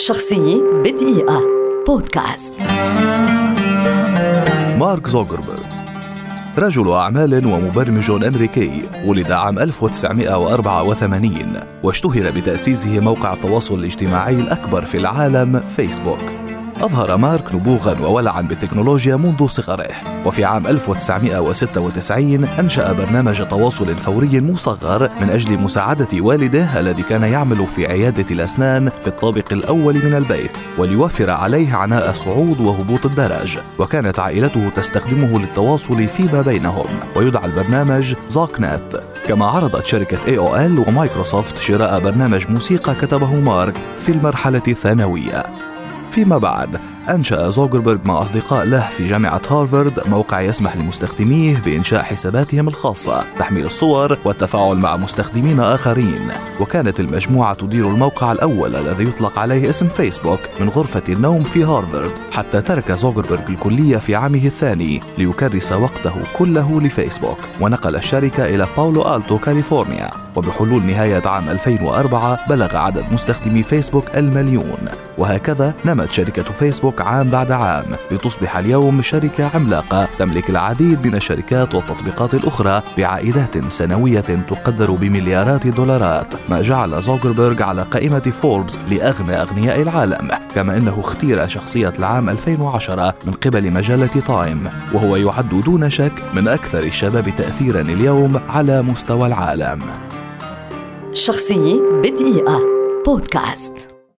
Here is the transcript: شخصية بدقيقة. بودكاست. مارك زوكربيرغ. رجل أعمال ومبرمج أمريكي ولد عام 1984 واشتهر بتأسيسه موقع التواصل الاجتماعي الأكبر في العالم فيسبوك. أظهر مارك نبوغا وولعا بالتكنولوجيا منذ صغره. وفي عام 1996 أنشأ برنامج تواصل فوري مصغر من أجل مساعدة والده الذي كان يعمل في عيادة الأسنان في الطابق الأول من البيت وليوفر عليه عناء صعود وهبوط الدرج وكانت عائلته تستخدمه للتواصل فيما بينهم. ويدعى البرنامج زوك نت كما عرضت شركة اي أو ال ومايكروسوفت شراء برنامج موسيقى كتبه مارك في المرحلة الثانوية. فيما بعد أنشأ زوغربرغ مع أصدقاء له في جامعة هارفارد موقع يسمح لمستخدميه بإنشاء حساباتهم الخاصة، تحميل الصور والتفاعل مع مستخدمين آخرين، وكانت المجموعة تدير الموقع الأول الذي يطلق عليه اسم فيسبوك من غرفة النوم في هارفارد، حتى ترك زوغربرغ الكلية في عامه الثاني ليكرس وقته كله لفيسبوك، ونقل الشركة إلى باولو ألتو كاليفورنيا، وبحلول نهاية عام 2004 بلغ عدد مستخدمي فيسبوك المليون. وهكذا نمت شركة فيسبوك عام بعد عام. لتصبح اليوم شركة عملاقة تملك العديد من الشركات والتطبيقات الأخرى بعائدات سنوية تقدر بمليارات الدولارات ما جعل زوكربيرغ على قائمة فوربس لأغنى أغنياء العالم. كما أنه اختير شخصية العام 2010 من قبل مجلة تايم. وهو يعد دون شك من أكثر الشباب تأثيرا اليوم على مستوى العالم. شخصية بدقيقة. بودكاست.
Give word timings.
شخصية 0.00 0.62
بدقيقة. 0.84 1.42
بودكاست. 1.86 2.54
مارك 4.78 5.06
زوكربيرغ. 5.06 5.60
رجل 6.58 6.92
أعمال 6.92 7.46
ومبرمج 7.46 8.10
أمريكي 8.10 8.82
ولد 9.04 9.32
عام 9.32 9.58
1984 9.58 11.60
واشتهر 11.82 12.30
بتأسيسه 12.30 13.00
موقع 13.00 13.32
التواصل 13.32 13.74
الاجتماعي 13.74 14.34
الأكبر 14.34 14.84
في 14.84 14.96
العالم 14.96 15.60
فيسبوك. 15.60 16.39
أظهر 16.82 17.16
مارك 17.16 17.54
نبوغا 17.54 18.00
وولعا 18.00 18.40
بالتكنولوجيا 18.40 19.16
منذ 19.16 19.46
صغره. 19.46 19.90
وفي 20.26 20.44
عام 20.44 20.66
1996 20.66 22.44
أنشأ 22.44 22.92
برنامج 22.92 23.48
تواصل 23.48 23.96
فوري 23.96 24.40
مصغر 24.40 25.10
من 25.20 25.30
أجل 25.30 25.58
مساعدة 25.58 26.08
والده 26.14 26.80
الذي 26.80 27.02
كان 27.02 27.22
يعمل 27.22 27.66
في 27.66 27.86
عيادة 27.86 28.24
الأسنان 28.30 28.90
في 29.00 29.06
الطابق 29.06 29.52
الأول 29.52 29.94
من 29.94 30.14
البيت 30.14 30.56
وليوفر 30.78 31.30
عليه 31.30 31.74
عناء 31.74 32.12
صعود 32.12 32.60
وهبوط 32.60 33.06
الدرج 33.06 33.58
وكانت 33.78 34.18
عائلته 34.18 34.68
تستخدمه 34.68 35.38
للتواصل 35.38 36.06
فيما 36.06 36.42
بينهم. 36.42 36.86
ويدعى 37.16 37.44
البرنامج 37.44 38.14
زوك 38.30 38.60
نت 38.60 39.02
كما 39.28 39.46
عرضت 39.46 39.86
شركة 39.86 40.18
اي 40.28 40.38
أو 40.38 40.56
ال 40.56 40.78
ومايكروسوفت 40.88 41.58
شراء 41.58 42.00
برنامج 42.00 42.50
موسيقى 42.50 42.94
كتبه 42.94 43.34
مارك 43.34 43.76
في 43.94 44.12
المرحلة 44.12 44.62
الثانوية. 44.68 45.69
فيما 46.10 46.38
بعد 46.38 46.80
أنشأ 47.10 47.50
زوغربرغ 47.50 47.98
مع 48.04 48.22
أصدقاء 48.22 48.64
له 48.64 48.88
في 48.88 49.06
جامعة 49.06 49.42
هارفارد 49.50 50.08
موقع 50.08 50.40
يسمح 50.40 50.76
لمستخدميه 50.76 51.58
بإنشاء 51.64 52.02
حساباتهم 52.02 52.68
الخاصة، 52.68 53.24
تحميل 53.38 53.66
الصور 53.66 54.18
والتفاعل 54.24 54.76
مع 54.76 54.96
مستخدمين 54.96 55.60
آخرين، 55.60 56.28
وكانت 56.60 57.00
المجموعة 57.00 57.54
تدير 57.54 57.86
الموقع 57.86 58.32
الأول 58.32 58.76
الذي 58.76 59.04
يطلق 59.04 59.38
عليه 59.38 59.70
اسم 59.70 59.88
فيسبوك 59.88 60.40
من 60.60 60.68
غرفة 60.68 61.02
النوم 61.08 61.42
في 61.42 61.64
هارفارد، 61.64 62.10
حتى 62.32 62.60
ترك 62.60 62.92
زوغربرغ 62.92 63.48
الكلية 63.48 63.96
في 63.96 64.14
عامه 64.14 64.46
الثاني 64.46 65.00
ليكرس 65.18 65.72
وقته 65.72 66.14
كله 66.38 66.80
لفيسبوك، 66.80 67.38
ونقل 67.60 67.96
الشركة 67.96 68.44
إلى 68.44 68.66
باولو 68.76 69.16
ألتو 69.16 69.38
كاليفورنيا، 69.38 70.10
وبحلول 70.36 70.86
نهاية 70.86 71.22
عام 71.26 71.48
2004 71.48 72.46
بلغ 72.48 72.76
عدد 72.76 73.04
مستخدمي 73.12 73.62
فيسبوك 73.62 74.16
المليون. 74.16 74.88
وهكذا 75.20 75.74
نمت 75.84 76.12
شركة 76.12 76.42
فيسبوك 76.42 77.00
عام 77.00 77.30
بعد 77.30 77.52
عام. 77.52 77.84
لتصبح 78.10 78.56
اليوم 78.56 79.02
شركة 79.02 79.50
عملاقة 79.54 80.08
تملك 80.18 80.50
العديد 80.50 81.06
من 81.06 81.14
الشركات 81.14 81.74
والتطبيقات 81.74 82.34
الأخرى 82.34 82.82
بعائدات 82.98 83.72
سنوية 83.72 84.20
تقدر 84.20 84.90
بمليارات 84.90 85.66
الدولارات 85.66 86.34
ما 86.48 86.62
جعل 86.62 87.02
زوكربيرغ 87.02 87.62
على 87.62 87.82
قائمة 87.82 88.20
فوربس 88.20 88.80
لأغنى 88.90 89.42
أغنياء 89.42 89.82
العالم. 89.82 90.28
كما 90.54 90.76
أنه 90.76 91.00
اختير 91.00 91.48
شخصية 91.48 91.92
العام 91.98 92.28
2010 92.30 93.14
من 93.24 93.32
قبل 93.32 93.70
مجلة 93.70 94.06
تايم. 94.06 94.68
وهو 94.94 95.16
يعد 95.16 95.48
دون 95.64 95.90
شك 95.90 96.22
من 96.34 96.48
أكثر 96.48 96.82
الشباب 96.82 97.32
تأثيرا 97.38 97.80
اليوم 97.80 98.40
على 98.48 98.82
مستوى 98.82 99.26
العالم. 99.26 99.82
شخصية 101.12 101.80
بدقيقة. 102.02 102.60
بودكاست. 103.06 103.89